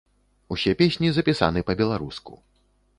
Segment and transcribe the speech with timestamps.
[0.55, 2.33] Усе песні запісаны па-беларуску.